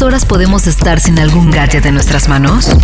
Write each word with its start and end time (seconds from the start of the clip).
¿Cuántas 0.00 0.14
horas 0.14 0.24
podemos 0.24 0.66
estar 0.66 0.98
sin 0.98 1.18
algún 1.18 1.50
gadget 1.50 1.84
en 1.84 1.92
nuestras 1.92 2.26
manos? 2.26 2.74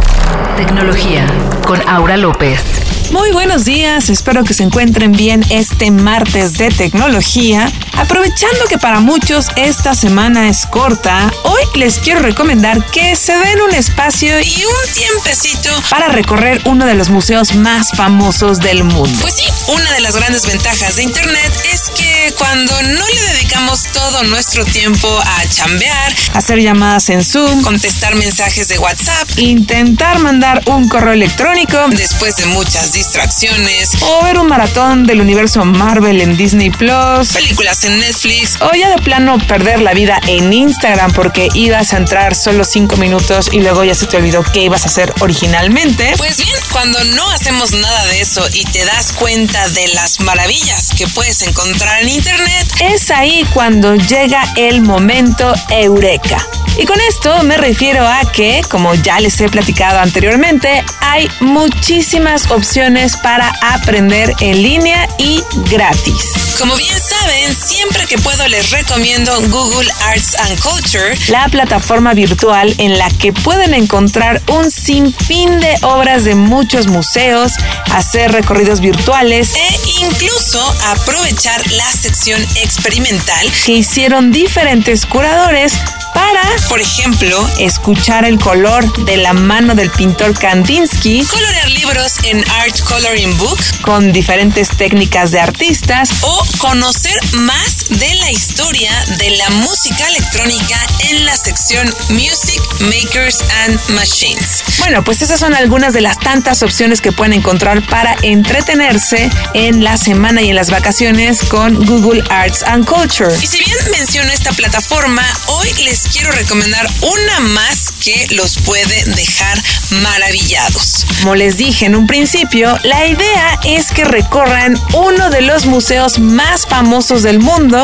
Tecnología 0.58 1.26
con 1.66 1.80
Aura 1.88 2.18
López. 2.18 2.95
Muy 3.12 3.30
buenos 3.30 3.64
días, 3.64 4.10
espero 4.10 4.42
que 4.42 4.52
se 4.52 4.64
encuentren 4.64 5.12
bien 5.12 5.44
este 5.50 5.90
martes 5.92 6.54
de 6.54 6.70
tecnología. 6.70 7.70
Aprovechando 7.92 8.66
que 8.68 8.78
para 8.78 9.00
muchos 9.00 9.46
esta 9.56 9.94
semana 9.94 10.48
es 10.48 10.66
corta, 10.66 11.32
hoy 11.44 11.62
les 11.76 11.98
quiero 11.98 12.20
recomendar 12.20 12.84
que 12.90 13.14
se 13.16 13.32
den 13.32 13.60
un 13.62 13.74
espacio 13.74 14.38
y 14.40 14.64
un 14.64 14.92
tiempecito 14.94 15.70
para 15.88 16.08
recorrer 16.08 16.60
uno 16.66 16.84
de 16.84 16.94
los 16.94 17.08
museos 17.08 17.54
más 17.54 17.92
famosos 17.92 18.58
del 18.58 18.84
mundo. 18.84 19.18
Pues 19.20 19.34
sí, 19.34 19.44
una 19.68 19.92
de 19.92 20.00
las 20.00 20.16
grandes 20.16 20.44
ventajas 20.44 20.96
de 20.96 21.04
Internet 21.04 21.52
es 21.72 21.82
que 21.96 22.34
cuando 22.36 22.82
no 22.82 23.06
le 23.08 23.32
dedicamos 23.34 23.84
todo 23.92 24.24
nuestro 24.24 24.64
tiempo 24.64 25.08
a 25.24 25.48
chambear, 25.48 26.14
hacer 26.34 26.60
llamadas 26.60 27.08
en 27.08 27.24
Zoom, 27.24 27.62
contestar 27.62 28.14
mensajes 28.16 28.68
de 28.68 28.78
WhatsApp, 28.78 29.28
intentar 29.36 30.18
mandar 30.18 30.62
un 30.66 30.88
correo 30.88 31.14
electrónico 31.14 31.78
después 31.90 32.36
de 32.36 32.46
muchas 32.46 32.92
distracciones, 32.96 33.90
o 34.00 34.24
ver 34.24 34.38
un 34.38 34.46
maratón 34.46 35.06
del 35.06 35.20
universo 35.20 35.66
Marvel 35.66 36.22
en 36.22 36.34
Disney 36.34 36.70
Plus, 36.70 37.28
películas 37.32 37.84
en 37.84 37.98
Netflix, 38.00 38.56
o 38.62 38.74
ya 38.74 38.88
de 38.88 38.96
plano 38.96 39.36
perder 39.46 39.82
la 39.82 39.92
vida 39.92 40.18
en 40.26 40.50
Instagram 40.50 41.12
porque 41.12 41.48
ibas 41.52 41.92
a 41.92 41.98
entrar 41.98 42.34
solo 42.34 42.64
5 42.64 42.96
minutos 42.96 43.50
y 43.52 43.60
luego 43.60 43.84
ya 43.84 43.94
se 43.94 44.06
te 44.06 44.16
olvidó 44.16 44.42
qué 44.42 44.62
ibas 44.62 44.84
a 44.84 44.86
hacer 44.86 45.12
originalmente. 45.20 46.14
Pues 46.16 46.38
bien, 46.38 46.56
cuando 46.72 47.04
no 47.04 47.30
hacemos 47.32 47.72
nada 47.72 48.06
de 48.06 48.22
eso 48.22 48.46
y 48.54 48.64
te 48.64 48.82
das 48.86 49.12
cuenta 49.12 49.68
de 49.68 49.88
las 49.88 50.20
maravillas 50.20 50.88
que 50.96 51.06
puedes 51.08 51.42
encontrar 51.42 52.00
en 52.02 52.08
Internet, 52.08 52.66
es 52.80 53.10
ahí 53.10 53.46
cuando 53.52 53.94
llega 53.94 54.42
el 54.56 54.80
momento 54.80 55.52
eureka. 55.68 56.38
Y 56.78 56.84
con 56.84 57.00
esto 57.00 57.42
me 57.42 57.56
refiero 57.56 58.06
a 58.06 58.20
que, 58.32 58.60
como 58.68 58.94
ya 58.94 59.18
les 59.20 59.40
he 59.40 59.48
platicado 59.48 59.98
anteriormente, 59.98 60.84
hay 61.00 61.28
muchísimas 61.40 62.50
opciones 62.50 63.16
para 63.16 63.52
aprender 63.62 64.32
en 64.40 64.62
línea 64.62 65.08
y 65.18 65.42
gratis. 65.70 66.45
Como 66.58 66.74
bien 66.76 66.98
saben, 66.98 67.54
siempre 67.54 68.06
que 68.06 68.16
puedo 68.16 68.48
les 68.48 68.70
recomiendo 68.70 69.38
Google 69.50 69.90
Arts 70.06 70.34
and 70.36 70.58
Culture, 70.60 71.16
la 71.28 71.48
plataforma 71.48 72.14
virtual 72.14 72.74
en 72.78 72.96
la 72.96 73.10
que 73.10 73.32
pueden 73.32 73.74
encontrar 73.74 74.40
un 74.48 74.70
sinfín 74.70 75.60
de 75.60 75.74
obras 75.82 76.24
de 76.24 76.34
muchos 76.34 76.86
museos, 76.86 77.52
hacer 77.92 78.32
recorridos 78.32 78.80
virtuales 78.80 79.54
e 79.54 79.80
incluso 80.00 80.74
aprovechar 80.86 81.60
la 81.72 81.90
sección 81.92 82.42
experimental 82.56 83.52
que 83.66 83.72
hicieron 83.72 84.32
diferentes 84.32 85.04
curadores 85.04 85.74
para, 86.14 86.42
por 86.70 86.80
ejemplo, 86.80 87.46
escuchar 87.58 88.24
el 88.24 88.38
color 88.38 89.04
de 89.04 89.18
la 89.18 89.34
mano 89.34 89.74
del 89.74 89.90
pintor 89.90 90.32
Kandinsky, 90.32 91.22
colorear 91.26 91.70
libros 91.70 92.14
en 92.24 92.42
Art 92.52 92.80
Coloring 92.80 93.36
Book 93.36 93.58
con 93.82 94.12
diferentes 94.14 94.70
técnicas 94.70 95.30
de 95.32 95.40
artistas 95.40 96.08
o 96.22 96.45
conocer 96.58 97.14
más 97.34 97.88
de 97.88 98.14
la 98.14 98.30
historia 98.30 98.90
de 99.18 99.30
la 99.30 99.50
música 99.50 100.06
electrónica 100.08 100.78
en 101.10 101.24
la 101.24 101.36
sección 101.36 101.92
Music 102.10 102.60
Makers 102.80 103.42
and 103.64 103.90
Machines. 103.90 104.62
Bueno, 104.78 105.04
pues 105.04 105.22
esas 105.22 105.40
son 105.40 105.54
algunas 105.54 105.92
de 105.92 106.00
las 106.00 106.18
tantas 106.18 106.62
opciones 106.62 107.00
que 107.00 107.12
pueden 107.12 107.32
encontrar 107.32 107.86
para 107.86 108.16
entretenerse 108.22 109.30
en 109.54 109.84
la 109.84 109.96
semana 109.96 110.42
y 110.42 110.50
en 110.50 110.56
las 110.56 110.70
vacaciones 110.70 111.42
con 111.42 111.74
Google 111.86 112.22
Arts 112.30 112.62
and 112.62 112.86
Culture. 112.86 113.34
Y 113.40 113.46
si 113.46 113.58
bien 113.58 113.76
menciono 113.90 114.30
esta 114.32 114.52
plataforma, 114.52 115.22
hoy 115.46 115.72
les 115.84 116.02
quiero 116.02 116.30
recomendar 116.32 116.88
una 117.02 117.40
más 117.40 117.92
que 118.02 118.26
los 118.30 118.58
puede 118.58 119.04
dejar 119.04 119.62
maravillados. 119.90 121.06
Como 121.20 121.34
les 121.34 121.56
dije 121.56 121.86
en 121.86 121.96
un 121.96 122.06
principio, 122.06 122.78
la 122.84 123.06
idea 123.06 123.58
es 123.64 123.90
que 123.90 124.04
recorran 124.04 124.80
uno 124.92 125.30
de 125.30 125.42
los 125.42 125.66
museos 125.66 126.18
más 126.18 126.35
famosos 126.68 127.22
del 127.22 127.38
mundo 127.38 127.82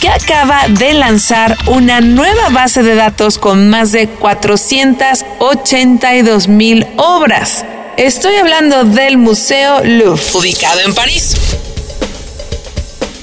que 0.00 0.08
acaba 0.08 0.66
de 0.68 0.94
lanzar 0.94 1.56
una 1.68 2.00
nueva 2.00 2.48
base 2.48 2.82
de 2.82 2.96
datos 2.96 3.38
con 3.38 3.70
más 3.70 3.92
de 3.92 4.08
482 4.08 6.48
mil 6.48 6.84
obras. 6.96 7.64
Estoy 7.96 8.34
hablando 8.36 8.82
del 8.84 9.18
Museo 9.18 9.84
Louvre, 9.84 10.24
ubicado 10.34 10.80
en 10.80 10.94
París. 10.94 11.36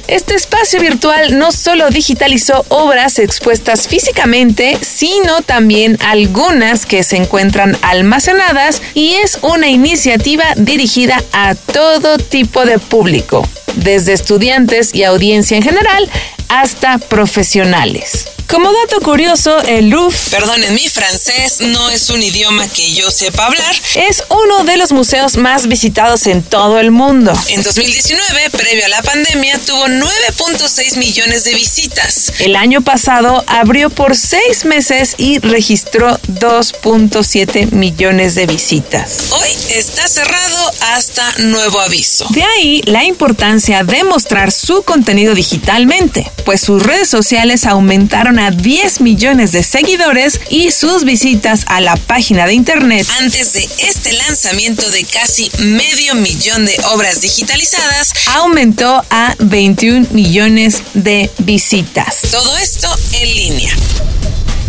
Este 0.10 0.34
espacio 0.34 0.82
virtual 0.82 1.38
no 1.38 1.52
solo 1.52 1.92
digitalizó 1.92 2.66
obras 2.70 3.20
expuestas 3.20 3.88
físicamente, 3.88 4.76
sino 4.82 5.44
también 5.44 6.00
algunas 6.02 6.88
que 6.88 7.04
se 7.04 7.18
encuentran 7.18 7.78
almacenadas 7.84 8.82
y 8.96 9.14
es 9.14 9.38
una 9.44 9.70
iniciativa 9.70 10.46
dirigida 10.56 11.24
a 11.32 11.54
todo 11.54 12.18
tipo 12.18 12.66
de 12.66 12.80
público, 12.80 13.48
desde 13.80 14.14
estudiantes 14.14 14.94
y 14.94 15.04
audiencia 15.04 15.58
en 15.58 15.64
general 15.64 16.10
hasta 16.48 16.98
profesionales. 16.98 18.39
Como 18.50 18.72
dato 18.74 19.00
curioso, 19.02 19.62
el 19.62 19.90
Louvre, 19.90 20.18
perdonen 20.32 20.74
mi 20.74 20.90
francés, 20.90 21.62
no 21.62 21.92
es 21.92 22.10
un 22.10 22.24
idioma 22.24 22.68
que 22.68 22.92
yo 22.94 23.12
sepa 23.12 23.46
hablar, 23.46 23.76
es 23.94 24.24
uno 24.30 24.64
de 24.64 24.76
los 24.76 24.92
museos 24.92 25.38
más 25.38 25.68
visitados 25.68 26.26
en 26.26 26.42
todo 26.42 26.80
el 26.80 26.90
mundo. 26.90 27.32
En 27.50 27.62
2019, 27.62 28.50
previo 28.50 28.86
a 28.86 28.88
la 28.88 29.04
pandemia, 29.04 29.60
tuvo 29.60 29.86
9.6 29.86 30.98
millones 30.98 31.44
de 31.44 31.54
visitas. 31.54 32.32
El 32.40 32.56
año 32.56 32.82
pasado 32.82 33.44
abrió 33.46 33.92
por 33.92 34.16
seis 34.16 34.66
meses 34.66 35.14
y 35.20 35.38
registró 35.38 36.18
2.7 36.28 37.72
millones 37.74 38.34
de 38.34 38.48
visitas. 38.48 39.28
Hoy 39.30 39.50
está 39.76 40.08
cerrado 40.08 40.72
hasta 40.94 41.34
nuevo 41.38 41.80
aviso. 41.82 42.26
De 42.32 42.42
ahí 42.42 42.82
la 42.86 43.04
importancia 43.04 43.84
de 43.84 44.04
mostrar 44.06 44.52
su 44.52 44.82
contenido 44.82 45.36
digitalmente, 45.36 46.32
pues 46.46 46.62
sus 46.62 46.82
redes 46.82 47.10
sociales 47.10 47.68
aumentaron 47.68 48.39
a 48.40 48.52
10 48.52 49.02
millones 49.02 49.52
de 49.52 49.64
seguidores 49.64 50.40
y 50.50 50.72
sus 50.72 51.04
visitas 51.04 51.64
a 51.68 51.82
la 51.82 51.96
página 51.96 52.46
de 52.46 52.54
internet 52.54 53.08
antes 53.20 53.54
de 53.54 53.68
este 53.80 54.14
lanzamiento 54.14 54.90
de 54.92 55.04
casi 55.04 55.50
medio 55.60 56.16
millón 56.16 56.66
de 56.66 56.76
obras 56.94 57.22
digitalizadas 57.22 58.14
aumentó 58.28 59.04
a 59.10 59.36
21 59.40 60.08
millones 60.12 60.84
de 60.94 61.32
visitas. 61.40 62.22
Todo 62.32 62.58
esto 62.58 62.88
en 63.14 63.36
línea. 63.36 63.76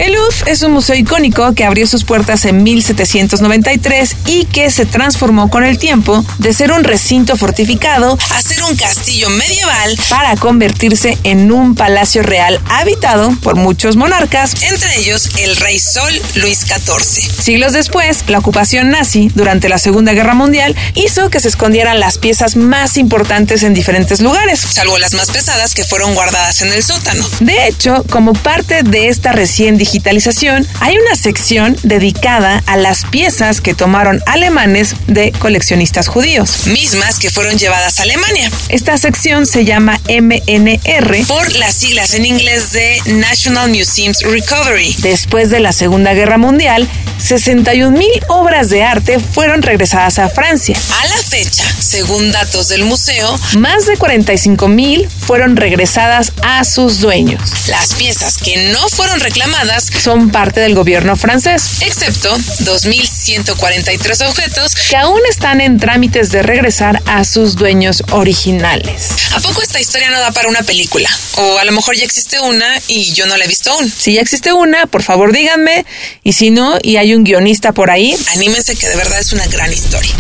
El 0.00 0.14
Louvre 0.14 0.50
es 0.50 0.62
un 0.62 0.72
museo 0.72 0.96
icónico 0.96 1.52
que 1.52 1.66
abrió 1.66 1.86
sus 1.86 2.04
puertas 2.04 2.46
en 2.46 2.62
1793 2.62 4.16
y 4.24 4.46
que 4.46 4.70
se 4.70 4.86
transformó 4.86 5.50
con 5.50 5.62
el 5.62 5.76
tiempo 5.76 6.24
de 6.38 6.54
ser 6.54 6.72
un 6.72 6.84
recinto 6.84 7.36
fortificado 7.36 8.18
a 8.30 8.40
ser 8.40 8.62
un 8.62 8.76
castillo 8.76 9.28
medieval 9.28 9.98
para 10.08 10.36
convertirse 10.36 11.18
en 11.22 11.52
un 11.52 11.74
palacio 11.74 12.22
real 12.22 12.62
habitado 12.70 13.36
por 13.42 13.56
muchos 13.56 13.96
monarcas, 13.96 14.54
entre 14.62 15.00
ellos 15.00 15.28
el 15.36 15.54
rey 15.56 15.78
Sol 15.78 16.10
Luis 16.36 16.60
XIV. 16.60 17.42
Siglos 17.42 17.74
después, 17.74 18.24
la 18.28 18.38
ocupación 18.38 18.88
nazi 18.88 19.30
durante 19.34 19.68
la 19.68 19.76
Segunda 19.76 20.14
Guerra 20.14 20.32
Mundial 20.32 20.74
hizo 20.94 21.28
que 21.28 21.40
se 21.40 21.48
escondieran 21.48 22.00
las 22.00 22.16
piezas 22.16 22.56
más 22.56 22.96
importantes 22.96 23.62
en 23.64 23.74
diferentes 23.74 24.22
lugares, 24.22 24.60
salvo 24.60 24.96
las 24.96 25.12
más 25.12 25.30
pesadas 25.30 25.74
que 25.74 25.84
fueron 25.84 26.14
guardadas 26.14 26.62
en 26.62 26.72
el 26.72 26.82
sótano. 26.82 27.28
De 27.40 27.68
hecho, 27.68 28.02
como 28.08 28.32
parte 28.32 28.82
de 28.82 29.08
esta 29.08 29.32
recién 29.32 29.76
digitalización, 29.90 30.64
hay 30.78 30.96
una 30.98 31.16
sección 31.16 31.76
dedicada 31.82 32.62
a 32.66 32.76
las 32.76 33.04
piezas 33.06 33.60
que 33.60 33.74
tomaron 33.74 34.22
alemanes 34.26 34.94
de 35.08 35.32
coleccionistas 35.32 36.06
judíos, 36.06 36.68
mismas 36.68 37.18
que 37.18 37.28
fueron 37.28 37.58
llevadas 37.58 37.98
a 37.98 38.04
Alemania. 38.04 38.48
Esta 38.68 38.96
sección 38.98 39.46
se 39.46 39.64
llama 39.64 39.98
MNR 40.08 41.26
por 41.26 41.52
las 41.56 41.74
siglas 41.74 42.14
en 42.14 42.24
inglés 42.24 42.70
de 42.70 43.02
National 43.06 43.70
Museums 43.70 44.22
Recovery. 44.22 44.94
Después 45.00 45.50
de 45.50 45.58
la 45.58 45.72
Segunda 45.72 46.14
Guerra 46.14 46.38
Mundial, 46.38 46.88
61 47.20 47.96
mil 47.96 48.10
obras 48.28 48.70
de 48.70 48.82
arte 48.82 49.18
fueron 49.20 49.62
regresadas 49.62 50.18
a 50.18 50.28
Francia. 50.28 50.76
A 51.00 51.06
la 51.06 51.16
fecha, 51.16 51.64
según 51.78 52.32
datos 52.32 52.68
del 52.68 52.84
museo, 52.84 53.38
más 53.58 53.86
de 53.86 53.96
45 53.96 54.68
mil 54.68 55.08
fueron 55.08 55.56
regresadas 55.56 56.32
a 56.42 56.64
sus 56.64 57.00
dueños. 57.00 57.68
Las 57.68 57.94
piezas 57.94 58.38
que 58.38 58.70
no 58.72 58.88
fueron 58.88 59.20
reclamadas 59.20 59.84
son 59.84 60.30
parte 60.30 60.60
del 60.60 60.74
gobierno 60.74 61.16
francés, 61.16 61.82
excepto 61.82 62.34
2.143 62.36 64.28
objetos 64.28 64.74
que 64.74 64.96
aún 64.96 65.20
están 65.28 65.60
en 65.60 65.78
trámites 65.78 66.30
de 66.30 66.42
regresar 66.42 67.02
a 67.06 67.24
sus 67.24 67.56
dueños 67.56 68.02
originales. 68.10 69.10
¿A 69.32 69.40
poco 69.40 69.62
esta 69.62 69.80
historia 69.80 70.10
no 70.10 70.18
da 70.18 70.32
para 70.32 70.48
una 70.48 70.62
película? 70.62 71.08
O 71.36 71.58
a 71.58 71.64
lo 71.64 71.72
mejor 71.72 71.96
ya 71.96 72.04
existe 72.04 72.40
una 72.40 72.66
y 72.88 73.12
yo 73.12 73.26
no 73.26 73.36
la 73.36 73.44
he 73.44 73.48
visto 73.48 73.70
aún. 73.70 73.90
Si 73.90 74.14
ya 74.14 74.20
existe 74.20 74.52
una, 74.52 74.86
por 74.86 75.02
favor 75.02 75.32
díganme. 75.32 75.86
Y 76.24 76.32
si 76.32 76.50
no, 76.50 76.78
y 76.82 76.96
hay 76.96 77.14
un 77.14 77.22
guionista 77.22 77.72
por 77.72 77.90
ahí, 77.90 78.16
anímense 78.34 78.74
que 78.74 78.88
de 78.88 78.96
verdad 78.96 79.20
es 79.20 79.32
una 79.32 79.46
gran 79.46 79.72
historia. 79.72 80.14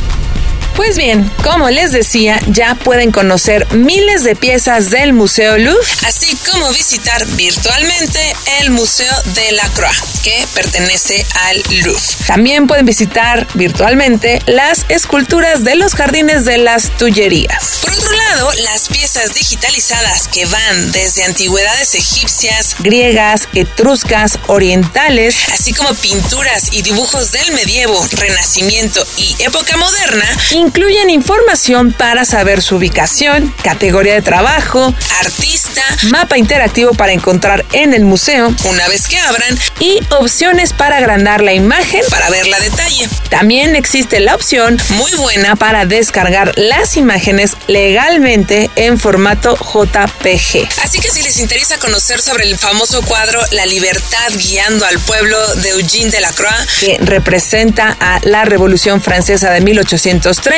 Pues 0.80 0.96
bien, 0.96 1.30
como 1.44 1.68
les 1.68 1.92
decía, 1.92 2.40
ya 2.46 2.74
pueden 2.74 3.12
conocer 3.12 3.70
miles 3.74 4.24
de 4.24 4.34
piezas 4.34 4.88
del 4.88 5.12
Museo 5.12 5.58
Louvre, 5.58 5.86
así 6.06 6.34
como 6.50 6.72
visitar 6.72 7.26
virtualmente 7.26 8.18
el 8.62 8.70
Museo 8.70 9.12
de 9.34 9.52
la 9.52 9.68
Croix. 9.74 9.94
que 10.22 10.46
pertenece 10.54 11.26
al 11.46 11.62
Louvre. 11.82 12.02
También 12.26 12.66
pueden 12.66 12.84
visitar 12.84 13.46
virtualmente 13.54 14.40
las 14.46 14.84
esculturas 14.88 15.64
de 15.64 15.76
los 15.76 15.94
jardines 15.94 16.44
de 16.44 16.58
las 16.58 16.90
Tullerías. 16.98 17.78
Por 17.80 17.92
otro 17.92 18.12
lado, 18.12 18.52
las 18.64 18.88
piezas 18.88 19.32
digitalizadas 19.34 20.28
que 20.28 20.44
van 20.44 20.92
desde 20.92 21.24
antigüedades 21.24 21.94
egipcias, 21.94 22.76
griegas, 22.80 23.48
etruscas, 23.54 24.38
orientales, 24.46 25.36
así 25.52 25.72
como 25.72 25.94
pinturas 25.94 26.68
y 26.72 26.82
dibujos 26.82 27.32
del 27.32 27.52
medievo, 27.52 28.06
renacimiento 28.12 29.06
y 29.16 29.34
época 29.42 29.76
moderna, 29.78 30.26
incluyen 30.70 31.10
información 31.10 31.92
para 31.92 32.24
saber 32.24 32.62
su 32.62 32.76
ubicación, 32.76 33.52
categoría 33.64 34.14
de 34.14 34.22
trabajo, 34.22 34.94
artista, 35.18 35.82
mapa 36.10 36.38
interactivo 36.38 36.92
para 36.92 37.10
encontrar 37.10 37.66
en 37.72 37.92
el 37.92 38.04
museo 38.04 38.54
una 38.68 38.86
vez 38.86 39.08
que 39.08 39.18
abran 39.18 39.58
y 39.80 39.98
opciones 40.10 40.72
para 40.72 40.98
agrandar 40.98 41.42
la 41.42 41.54
imagen 41.54 42.02
para 42.08 42.30
verla 42.30 42.56
a 42.56 42.60
detalle. 42.60 43.08
También 43.30 43.74
existe 43.74 44.20
la 44.20 44.36
opción 44.36 44.80
muy 44.90 45.12
buena 45.14 45.56
para 45.56 45.86
descargar 45.86 46.52
las 46.56 46.96
imágenes 46.96 47.56
legalmente 47.66 48.70
en 48.76 48.96
formato 48.96 49.56
JPG. 49.56 50.68
Así 50.84 51.00
que 51.00 51.10
si 51.10 51.22
les 51.24 51.38
interesa 51.40 51.78
conocer 51.78 52.20
sobre 52.20 52.44
el 52.44 52.56
famoso 52.56 53.02
cuadro 53.02 53.40
La 53.50 53.66
libertad 53.66 54.28
guiando 54.36 54.86
al 54.86 55.00
pueblo 55.00 55.36
de 55.56 55.70
Eugene 55.70 56.10
Delacroix, 56.10 56.78
que 56.78 56.98
representa 57.00 57.96
a 57.98 58.20
la 58.22 58.44
Revolución 58.44 59.02
Francesa 59.02 59.50
de 59.50 59.60
1830, 59.60 60.49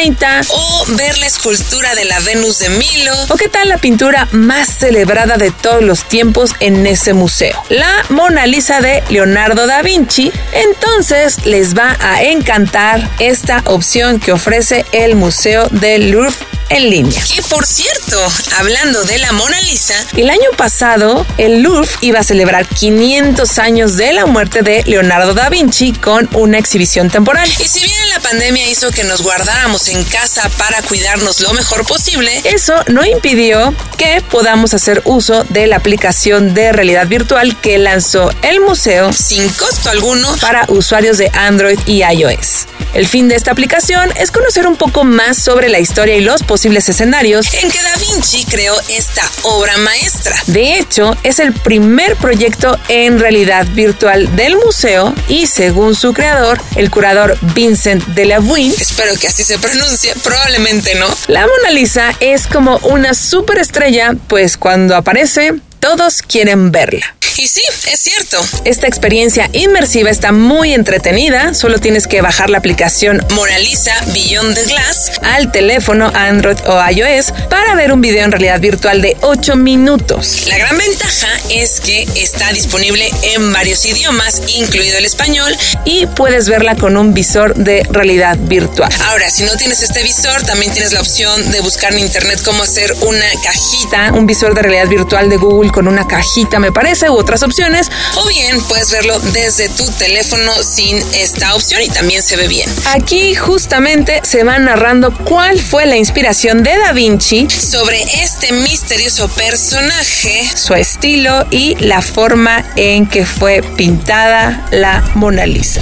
o 0.48 0.84
ver 0.96 1.18
la 1.18 1.26
escultura 1.26 1.94
de 1.94 2.06
la 2.06 2.18
Venus 2.20 2.60
de 2.60 2.70
Milo, 2.70 3.12
o 3.28 3.36
qué 3.36 3.50
tal 3.50 3.68
la 3.68 3.76
pintura 3.76 4.26
más 4.32 4.68
celebrada 4.78 5.36
de 5.36 5.50
todos 5.50 5.82
los 5.82 6.04
tiempos 6.04 6.52
en 6.60 6.86
ese 6.86 7.12
museo, 7.12 7.62
la 7.68 8.02
Mona 8.08 8.46
Lisa 8.46 8.80
de 8.80 9.02
Leonardo 9.10 9.66
da 9.66 9.82
Vinci, 9.82 10.32
entonces 10.54 11.44
les 11.44 11.76
va 11.76 11.98
a 12.00 12.22
encantar 12.22 13.06
esta 13.18 13.62
opción 13.66 14.18
que 14.18 14.32
ofrece 14.32 14.86
el 14.92 15.14
Museo 15.14 15.68
del 15.68 16.10
Louvre 16.10 16.32
en 16.72 16.90
línea. 16.90 17.22
Que 17.34 17.42
por 17.42 17.66
cierto, 17.66 18.18
hablando 18.58 19.02
de 19.04 19.18
la 19.18 19.32
Mona 19.32 19.60
Lisa, 19.60 19.94
el 20.16 20.30
año 20.30 20.50
pasado 20.56 21.26
el 21.36 21.62
Louvre 21.62 21.88
iba 22.00 22.20
a 22.20 22.22
celebrar 22.22 22.66
500 22.66 23.58
años 23.58 23.96
de 23.96 24.12
la 24.12 24.26
muerte 24.26 24.62
de 24.62 24.82
Leonardo 24.84 25.34
da 25.34 25.48
Vinci 25.48 25.92
con 25.92 26.28
una 26.34 26.58
exhibición 26.58 27.10
temporal. 27.10 27.48
Y 27.58 27.68
si 27.68 27.84
bien 27.84 28.08
la 28.08 28.20
pandemia 28.20 28.68
hizo 28.68 28.90
que 28.90 29.04
nos 29.04 29.22
guardáramos 29.22 29.88
en 29.88 30.02
casa 30.04 30.48
para 30.56 30.82
cuidarnos 30.82 31.40
lo 31.40 31.52
mejor 31.52 31.86
posible, 31.86 32.40
eso 32.44 32.74
no 32.88 33.04
impidió 33.04 33.74
que 33.98 34.22
podamos 34.30 34.74
hacer 34.74 35.02
uso 35.04 35.44
de 35.44 35.66
la 35.66 35.76
aplicación 35.76 36.54
de 36.54 36.72
realidad 36.72 37.06
virtual 37.06 37.60
que 37.60 37.78
lanzó 37.78 38.30
el 38.42 38.60
museo 38.60 39.12
sin 39.12 39.48
costo 39.50 39.90
alguno 39.90 40.34
para 40.40 40.64
usuarios 40.68 41.18
de 41.18 41.30
Android 41.34 41.78
y 41.86 42.02
iOS. 42.02 42.66
El 42.94 43.06
fin 43.06 43.28
de 43.28 43.36
esta 43.36 43.52
aplicación 43.52 44.10
es 44.16 44.30
conocer 44.30 44.66
un 44.66 44.76
poco 44.76 45.04
más 45.04 45.38
sobre 45.38 45.68
la 45.70 45.80
historia 45.80 46.16
y 46.16 46.20
los 46.20 46.42
posibles 46.42 46.88
escenarios 46.88 47.46
en 47.54 47.70
que 47.70 47.82
Da 47.82 47.94
Vinci 47.98 48.44
creó 48.44 48.74
esta 48.88 49.22
obra 49.42 49.78
maestra. 49.78 50.36
De 50.46 50.78
hecho, 50.78 51.16
es 51.22 51.38
el 51.38 51.54
primer 51.54 52.16
proyecto 52.16 52.78
en 52.88 53.18
realidad 53.18 53.66
virtual 53.68 54.36
del 54.36 54.56
museo 54.56 55.14
y 55.28 55.46
según 55.46 55.94
su 55.94 56.12
creador, 56.12 56.60
el 56.76 56.90
curador 56.90 57.38
Vincent 57.54 58.04
de 58.08 58.26
Lavoine, 58.26 58.74
espero 58.78 59.14
que 59.18 59.28
así 59.28 59.42
se 59.42 59.58
pronuncie, 59.58 60.14
probablemente 60.22 60.94
no, 60.96 61.06
la 61.28 61.46
Mona 61.46 61.70
Lisa 61.70 62.14
es 62.20 62.46
como 62.46 62.76
una 62.82 63.14
superestrella, 63.14 64.14
pues 64.28 64.56
cuando 64.56 64.96
aparece, 64.96 65.54
todos 65.80 66.22
quieren 66.22 66.70
verla. 66.70 67.14
Y 67.36 67.46
sí, 67.46 67.62
es 67.90 68.00
cierto. 68.00 68.40
Esta 68.64 68.86
experiencia 68.86 69.48
inmersiva 69.52 70.10
está 70.10 70.32
muy 70.32 70.74
entretenida. 70.74 71.54
Solo 71.54 71.78
tienes 71.78 72.06
que 72.06 72.20
bajar 72.20 72.50
la 72.50 72.58
aplicación 72.58 73.24
Mona 73.34 73.58
Lisa 73.58 73.94
Beyond 74.12 74.54
the 74.54 74.64
Glass 74.64 75.12
al 75.22 75.50
teléfono 75.50 76.10
Android 76.14 76.58
o 76.66 76.80
iOS 76.90 77.32
para 77.48 77.74
ver 77.74 77.92
un 77.92 78.00
video 78.00 78.24
en 78.24 78.32
realidad 78.32 78.60
virtual 78.60 79.00
de 79.00 79.16
8 79.22 79.56
minutos. 79.56 80.46
La 80.48 80.58
gran 80.58 80.76
ventaja 80.76 81.28
es 81.50 81.80
que 81.80 82.06
está 82.16 82.52
disponible 82.52 83.10
en 83.34 83.52
varios 83.52 83.84
idiomas, 83.86 84.42
incluido 84.58 84.98
el 84.98 85.04
español, 85.04 85.56
y 85.84 86.06
puedes 86.06 86.48
verla 86.48 86.76
con 86.76 86.96
un 86.96 87.14
visor 87.14 87.54
de 87.54 87.82
realidad 87.90 88.36
virtual. 88.38 88.92
Ahora, 89.06 89.30
si 89.30 89.44
no 89.44 89.56
tienes 89.56 89.82
este 89.82 90.02
visor, 90.02 90.42
también 90.42 90.72
tienes 90.72 90.92
la 90.92 91.00
opción 91.00 91.50
de 91.50 91.60
buscar 91.60 91.92
en 91.92 92.00
internet 92.00 92.40
cómo 92.44 92.62
hacer 92.62 92.92
una 93.00 93.26
cajita, 93.42 94.12
un 94.12 94.26
visor 94.26 94.54
de 94.54 94.62
realidad 94.62 94.88
virtual 94.88 95.30
de 95.30 95.36
Google 95.36 95.70
con 95.70 95.88
una 95.88 96.06
cajita, 96.06 96.58
me 96.58 96.72
parece, 96.72 97.08
u 97.10 97.21
otras 97.22 97.42
opciones, 97.42 97.90
o 98.16 98.28
bien 98.28 98.60
puedes 98.64 98.90
verlo 98.90 99.18
desde 99.32 99.68
tu 99.68 99.86
teléfono 99.92 100.52
sin 100.62 100.98
esta 101.14 101.54
opción 101.54 101.80
y 101.82 101.88
también 101.88 102.22
se 102.22 102.36
ve 102.36 102.48
bien. 102.48 102.68
Aquí 102.86 103.34
justamente 103.34 104.20
se 104.24 104.44
va 104.44 104.58
narrando 104.58 105.14
cuál 105.24 105.60
fue 105.60 105.86
la 105.86 105.96
inspiración 105.96 106.62
de 106.62 106.76
Da 106.76 106.92
Vinci 106.92 107.48
sobre 107.48 108.02
este 108.22 108.52
misterioso 108.52 109.28
personaje, 109.28 110.50
su 110.54 110.74
estilo 110.74 111.46
y 111.50 111.76
la 111.76 112.02
forma 112.02 112.64
en 112.76 113.06
que 113.06 113.24
fue 113.24 113.62
pintada 113.76 114.66
la 114.70 115.02
Mona 115.14 115.46
Lisa. 115.46 115.80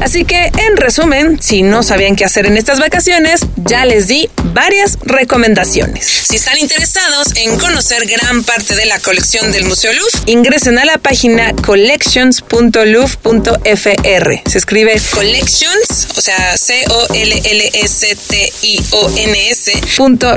Así 0.00 0.24
que, 0.24 0.46
en 0.46 0.76
resumen, 0.76 1.38
si 1.42 1.62
no 1.62 1.82
sabían 1.82 2.16
qué 2.16 2.24
hacer 2.24 2.46
en 2.46 2.56
estas 2.56 2.78
vacaciones, 2.78 3.40
ya 3.56 3.84
les 3.84 4.08
di 4.08 4.30
varias 4.52 4.98
recomendaciones. 5.02 6.06
Si 6.06 6.36
están 6.36 6.58
interesados 6.58 7.28
en 7.36 7.58
conocer 7.58 8.06
gran 8.06 8.44
parte 8.44 8.76
de 8.76 8.86
la 8.86 8.98
colección 8.98 9.52
del 9.52 9.64
Museo 9.64 9.92
Louvre, 9.92 10.10
ingresen 10.26 10.78
a 10.78 10.84
la 10.84 10.98
página 10.98 11.52
collections.louvre.fr. 11.64 14.50
Se 14.50 14.58
escribe 14.58 15.00
collections, 15.14 16.08
o 16.16 16.20
sea, 16.20 16.56
C-O-L-L-S-T-I-O-N-S, 16.56 17.20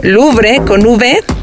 Louvre 0.03 0.61
con 0.65 0.81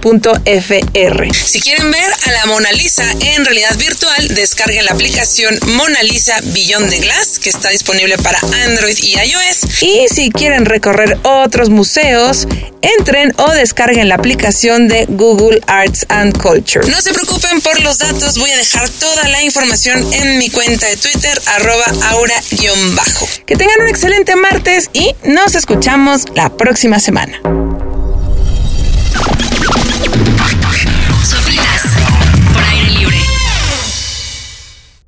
V.fr. 0.02 1.34
Si 1.34 1.60
quieren 1.60 1.90
ver 1.90 2.12
a 2.26 2.32
la 2.32 2.46
Mona 2.46 2.72
Lisa 2.72 3.04
en 3.20 3.44
realidad 3.44 3.76
virtual, 3.76 4.28
descarguen 4.34 4.84
la 4.86 4.92
aplicación 4.92 5.58
Mona 5.66 6.02
Lisa 6.02 6.38
Beyond 6.42 6.90
the 6.90 6.98
Glass, 7.00 7.38
que 7.38 7.50
está 7.50 7.68
disponible 7.68 7.90
disponible 7.90 8.18
para 8.18 8.38
Android 8.66 8.96
y 8.98 9.14
iOS. 9.14 9.82
Y 9.82 10.06
si 10.08 10.30
quieren 10.30 10.64
recorrer 10.64 11.18
otros 11.22 11.70
museos, 11.70 12.46
entren 12.82 13.32
o 13.38 13.50
descarguen 13.52 14.08
la 14.08 14.14
aplicación 14.16 14.86
de 14.86 15.06
Google 15.08 15.60
Arts 15.66 16.06
and 16.08 16.40
Culture. 16.40 16.86
No 16.88 17.00
se 17.00 17.12
preocupen 17.12 17.60
por 17.60 17.80
los 17.80 17.98
datos, 17.98 18.38
voy 18.38 18.50
a 18.50 18.56
dejar 18.56 18.88
toda 18.88 19.28
la 19.28 19.42
información 19.42 20.12
en 20.12 20.38
mi 20.38 20.50
cuenta 20.50 20.86
de 20.86 20.96
Twitter, 20.96 21.40
arroba 21.46 21.86
aura-bajo. 22.10 23.28
Que 23.46 23.56
tengan 23.56 23.80
un 23.80 23.88
excelente 23.88 24.36
martes 24.36 24.90
y 24.92 25.14
nos 25.24 25.54
escuchamos 25.54 26.26
la 26.34 26.50
próxima 26.50 27.00
semana. 27.00 27.40